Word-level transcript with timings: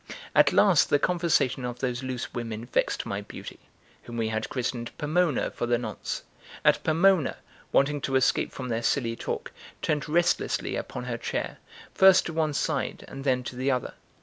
At 0.33 0.51
last 0.51 0.89
the 0.89 0.97
conversation 0.97 1.63
of 1.63 1.77
those 1.77 2.01
loose 2.01 2.33
women 2.33 2.65
vexed 2.65 3.05
my 3.05 3.21
beauty, 3.21 3.59
whom 4.05 4.17
we 4.17 4.29
had 4.29 4.49
christened 4.49 4.89
Pomona 4.97 5.51
for 5.51 5.67
the 5.67 5.77
nonce; 5.77 6.23
and 6.63 6.83
Pomona, 6.83 7.37
wanting 7.71 8.01
to 8.01 8.15
escape 8.15 8.51
from 8.51 8.69
their 8.69 8.81
silly 8.81 9.15
talk, 9.15 9.51
turned 9.83 10.09
restlessly 10.09 10.75
upon 10.75 11.03
her 11.03 11.19
chair, 11.19 11.59
first 11.93 12.25
to 12.25 12.33
one 12.33 12.53
side 12.55 13.05
and 13.07 13.23
then 13.23 13.43
to 13.43 13.55
the 13.55 13.69
other. 13.69 13.93